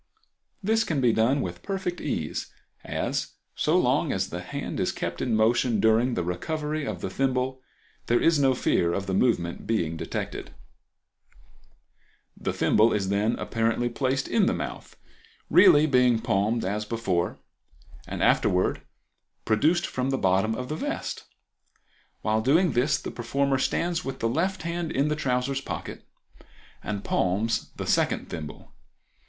[0.63, 2.51] This can be done with perfect ease,
[2.83, 7.09] as, so long as the hand is kept in motion during the recovery of the
[7.11, 7.61] thimble,
[8.07, 10.55] there is no fear of the movement being detected.
[12.35, 12.43] Fig.
[12.43, 12.43] 25.
[12.43, 12.45] Thimble Palmed.
[12.45, 14.97] The thimble is then apparently placed in the mouth,
[15.51, 17.37] really being palmed as before,
[18.07, 18.79] and afterwards
[19.45, 21.25] produced from the bottom of the vest.
[22.23, 26.03] While doing this the performer stands with the left hand in the trousers pocket
[26.83, 28.73] and palms the second thimble.